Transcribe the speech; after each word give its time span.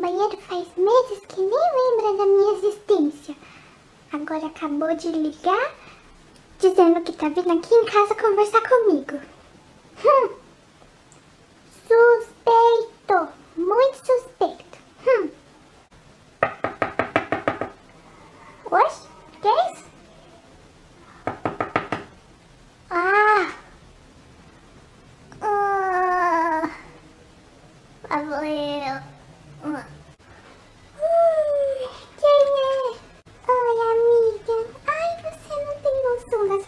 banheiro 0.00 0.36
faz 0.38 0.66
meses 0.76 1.20
que 1.28 1.40
nem 1.40 1.50
lembra 1.50 2.16
da 2.16 2.26
minha 2.26 2.52
existência. 2.58 3.36
Agora 4.12 4.46
acabou 4.46 4.94
de 4.96 5.08
ligar 5.08 5.74
dizendo 6.58 7.00
que 7.02 7.12
tá 7.12 7.28
vindo 7.28 7.52
aqui 7.52 7.74
em 7.74 7.84
casa 7.84 8.14
conversar 8.14 8.62
comigo. 8.62 9.20
Hum. 10.04 10.30
Suspeito, 11.88 13.28
muito 13.56 13.96
suspeito. 14.06 14.78
Hum. 15.04 15.30
Oxe, 18.70 19.08
que 19.42 19.48
é 19.48 19.72
isso? 19.72 19.84
Ah! 22.90 23.52
Ah! 25.40 26.70
Valeu! 28.08 29.02
Ah. 29.64 29.86
Ai, 31.00 31.88
Quem 32.18 32.46
é? 32.60 32.98
Oi, 33.48 33.78
amiga. 33.90 34.56
Ai, 34.86 35.10
você 35.22 35.54
não 35.64 35.76
tem 35.80 35.96
noção 36.04 36.48
da 36.48 36.58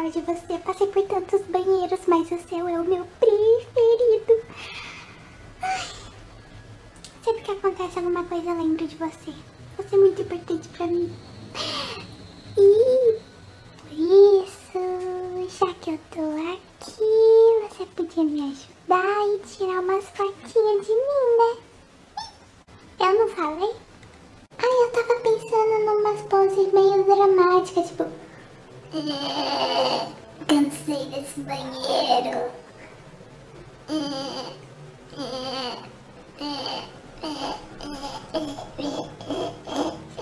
tava 0.00 0.10
de 0.10 0.20
você. 0.20 0.58
Passei 0.58 0.86
por 0.86 1.02
tantos 1.06 1.42
banheiros, 1.42 2.00
mas 2.06 2.30
o 2.30 2.38
seu 2.48 2.68
é 2.68 2.80
o 2.80 2.84
meu 2.84 3.06
preferido. 3.18 4.42
Ai. 5.62 5.88
Sempre 7.22 7.42
que 7.42 7.50
acontece 7.50 7.98
alguma 7.98 8.24
coisa, 8.24 8.50
eu 8.50 8.56
lembro 8.56 8.86
de 8.86 8.96
você. 8.96 9.34
Você 9.76 9.94
é 9.94 9.98
muito 9.98 10.22
importante 10.22 10.68
pra 10.68 10.86
mim. 10.86 11.14
E 12.56 13.18
isso, 14.42 15.58
já 15.58 15.74
que 15.74 15.90
eu 15.90 16.00
tô 16.10 16.22
aqui, 16.54 17.68
você 17.68 17.86
podia 17.94 18.24
me 18.24 18.40
ajudar 18.40 19.26
e 19.34 19.38
tirar 19.46 19.80
umas 19.80 20.04
fotinhas 20.08 20.86
de 20.86 20.94
mim, 20.94 21.36
né? 21.38 21.56
Eu 23.00 23.18
não 23.18 23.28
falei? 23.28 23.74
Ai, 24.58 24.82
eu 24.82 24.90
tava 24.92 25.20
pensando 25.20 25.84
numas 25.84 26.22
poses 26.22 26.72
meio 26.72 27.04
dramáticas, 27.04 27.88
tipo... 27.88 28.29
"É, 28.92 30.44
Cansei 30.46 31.06
desse 31.10 31.40
banheiro. 31.40 32.50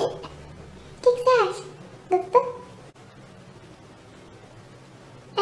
O 0.00 1.00
que, 1.00 1.12
que 1.12 1.22
você 1.22 1.30
acha? 1.42 1.64
Gostou? 2.10 2.62
É. 5.36 5.40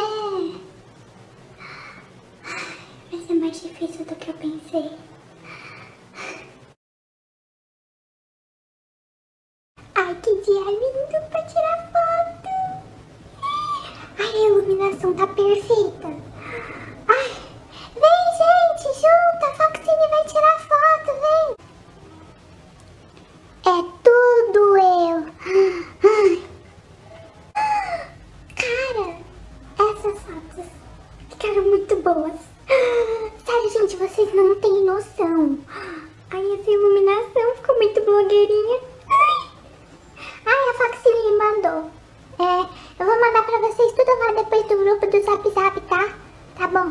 Vai 3.11 3.21
ser 3.27 3.35
mais 3.35 3.61
difícil 3.63 4.05
do 4.05 4.15
que 4.17 4.31
eu 4.31 4.35
pensei. 4.35 4.99
Ai, 9.95 10.15
que 10.17 10.43
dia 10.43 10.65
lindo 10.65 11.31
pra 11.31 11.43
tirar 11.45 11.91
foto! 11.93 12.10
Ai, 14.23 14.27
a 14.27 14.49
iluminação 14.49 15.15
tá 15.15 15.27
perfeita! 15.27 16.09
Ai, 17.09 17.31
vem, 17.95 18.21
gente, 18.37 18.85
junta! 18.95 19.47
A 19.47 19.55
Foxine 19.55 20.09
vai 20.11 20.25
tirar 20.27 20.59
foto, 20.61 21.11
vem! 21.23 21.47
É 23.67 23.77
tudo 24.05 24.61
eu! 24.77 25.19
Cara, 28.57 29.07
essas 29.79 30.19
fotos 30.21 30.67
ficaram 31.31 31.63
muito 31.63 31.97
boas! 31.97 32.41
Sério, 33.47 33.71
gente, 33.71 33.97
vocês 33.97 34.35
não 34.35 34.55
têm 34.61 34.85
noção! 34.85 35.59
Ai, 36.31 36.53
essa 36.61 36.71
iluminação 36.71 37.57
ficou 37.57 37.75
muito 37.79 38.05
blogueirinha! 38.05 38.81
Ai. 39.09 39.51
Ai, 40.45 40.69
a 40.69 40.75
Foxine 40.75 41.31
me 41.31 41.37
mandou. 41.39 41.91
É, 42.39 42.61
eu 42.99 43.07
vou 43.07 43.21
mandar 43.21 43.43
pra 43.45 43.59
vocês 43.59 43.93
tudo 43.93 44.19
lá 44.19 44.33
depois 44.33 44.67
do 44.67 44.77
grupo 45.11 45.19
do 45.19 45.23
Zap 45.25 45.51
Zap, 45.51 45.81
tá? 45.83 46.15
Tá 46.57 46.67
bom. 46.69 46.91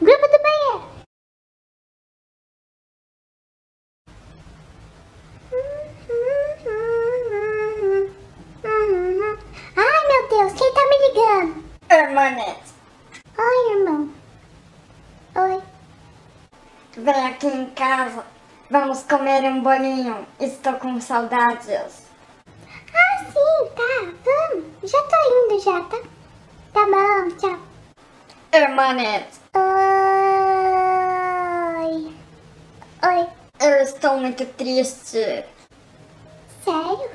Grupo 0.00 0.28
do 0.28 0.38
banheiro. 0.42 0.96
Ai, 9.76 10.08
meu 10.08 10.28
Deus, 10.28 10.52
quem 10.52 10.72
tá 10.72 10.80
me 10.88 11.08
ligando? 11.08 11.64
Hermanete, 11.88 12.74
Oi, 13.38 13.72
irmão. 13.76 14.10
Oi. 15.36 15.62
vem 16.96 17.26
aqui 17.26 17.46
em 17.46 17.70
casa. 17.70 18.24
Vamos 18.70 19.02
comer 19.04 19.44
um 19.44 19.62
bolinho. 19.62 20.26
Estou 20.40 20.74
com 20.74 21.00
saudades. 21.00 22.02
Ah, 22.92 23.24
sim, 23.24 23.68
tá. 23.76 24.12
Vamos. 24.24 24.90
Já 24.90 25.02
tô 25.02 25.16
indo 25.44 25.62
já, 25.62 25.80
tá? 25.82 26.15
Tá 26.76 26.84
bom, 26.84 27.30
tchau. 27.38 27.58
Hermanete, 28.52 29.40
Oi. 29.54 29.64
Oi. 33.02 33.26
eu 33.60 33.76
estou 33.82 34.18
muito 34.18 34.44
triste. 34.44 35.46
Sério? 36.62 37.10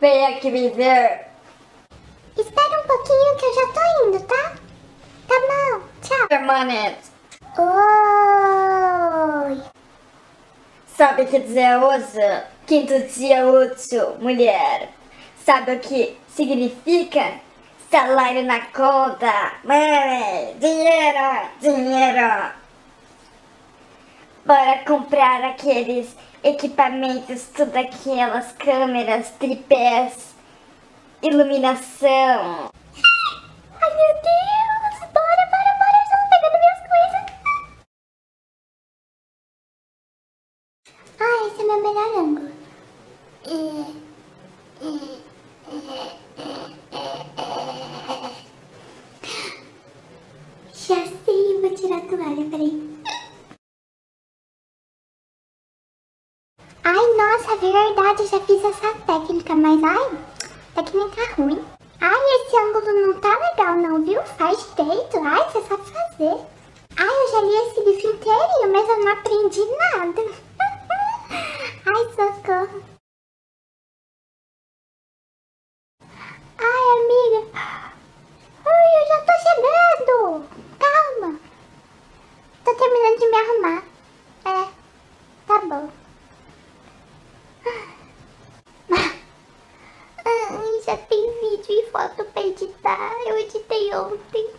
Vem 0.00 0.24
aqui 0.24 0.50
me 0.50 0.70
ver. 0.70 1.26
Espera 2.38 2.80
um 2.82 2.86
pouquinho 2.86 3.36
que 3.36 3.44
eu 3.44 3.54
já 3.54 3.66
tô 3.74 3.82
indo, 4.06 4.20
tá? 4.26 4.54
Tá 5.28 5.34
bom, 5.38 5.82
tchau. 6.00 6.26
Hermanete, 6.30 7.10
Oi. 9.48 9.60
sabe 10.96 11.24
o 11.24 11.26
que 11.26 11.40
dizer 11.40 11.76
hoje? 11.76 12.42
Quinto 12.66 12.98
dia 13.00 13.46
útil, 13.46 14.16
mulher. 14.18 14.88
Sabe 15.44 15.72
o 15.74 15.78
que 15.78 16.18
significa? 16.34 17.38
Salário 17.92 18.42
na 18.44 18.58
conta. 18.58 19.52
Money, 19.64 20.54
dinheiro, 20.58 21.48
dinheiro. 21.60 22.50
Bora 24.46 24.78
comprar 24.86 25.44
aqueles 25.44 26.16
equipamentos, 26.42 27.48
tudo 27.54 27.76
aquelas 27.76 28.50
câmeras, 28.52 29.32
tripés, 29.32 30.34
iluminação. 31.22 32.70
Ai, 56.84 57.14
nossa, 57.16 57.56
verdade, 57.58 58.26
já 58.26 58.40
fiz 58.40 58.64
essa 58.64 58.92
técnica, 59.06 59.54
mas 59.54 59.80
ai, 59.84 60.18
técnica 60.74 61.34
ruim. 61.36 61.64
Ai, 62.00 62.20
esse 62.34 62.56
ângulo 62.56 63.06
não 63.06 63.20
tá 63.20 63.38
legal 63.38 63.76
não, 63.76 64.04
viu? 64.04 64.20
Faz 64.36 64.66
direito, 64.74 65.16
ai, 65.18 65.44
você 65.48 65.62
sabe 65.62 65.84
fazer. 65.84 66.46
Ai, 66.96 67.06
eu 67.06 67.30
já 67.30 67.40
li 67.40 67.54
esse 67.54 67.80
livro 67.84 68.14
inteirinho, 68.14 68.72
mas 68.72 68.88
eu 68.88 69.04
não 69.04 69.12
aprendi 69.12 69.60
nada. 69.64 70.22
ai, 71.86 72.04
socorro. 72.16 72.82
Ai, 76.58 76.84
amiga. 76.98 77.58
Ai, 78.66 78.88
eu 78.98 79.06
já 79.06 79.18
tô 79.20 79.32
chegando. 79.44 80.44
Calma. 80.80 81.40
Tô 82.64 82.74
terminando 82.74 83.18
de 83.20 83.26
me 83.28 83.36
arrumar. 83.36 83.82
É, 84.44 84.68
tá 85.46 85.58
bom. 85.60 86.02
Tem 90.96 91.40
vídeo 91.40 91.70
e 91.70 91.90
foto 91.90 92.22
pra 92.26 92.42
editar. 92.42 93.12
Eu 93.26 93.38
editei 93.38 93.94
ontem. 93.94 94.50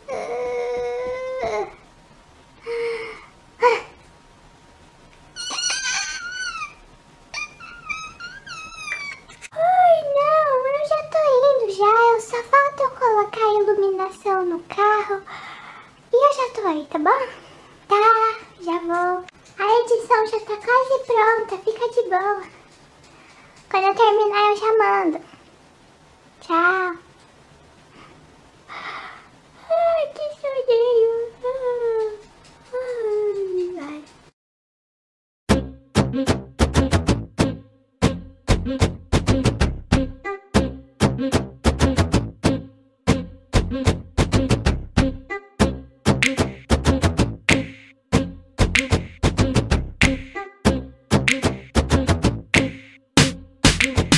Ai, 9.52 10.04
não, 10.16 10.68
eu 10.68 10.88
já 10.88 11.04
tô 11.04 11.20
indo 11.46 11.72
já. 11.72 11.86
Eu 11.86 12.22
só 12.22 12.44
falta 12.44 12.84
eu 12.84 12.90
colocar 12.92 13.46
a 13.46 13.54
iluminação 13.54 14.46
no 14.46 14.60
carro. 14.64 15.22
E 16.12 16.16
eu 16.16 16.34
já 16.34 16.50
tô 16.56 16.68
aí, 16.68 16.88
tá 16.88 16.98
bom? 16.98 17.28
Tá, 17.88 18.40
já 18.60 18.80
vou. 18.80 19.24
A 19.60 19.80
edição 19.82 20.26
já 20.28 20.40
tá 20.40 20.58
quase 20.58 21.04
pronta, 21.06 21.58
fica 21.64 21.90
de 21.90 22.10
boa. 22.10 22.44
Quando 23.70 23.86
eu 23.86 23.96
terminar 23.96 24.50
eu 24.50 24.56
já 24.56 24.78
mando. 24.78 25.33
Tchau. 26.46 26.98
Ai, 29.70 30.04
que 30.14 30.26
sonho. 30.42 30.84
Thank 53.84 53.98
you. 53.98 54.13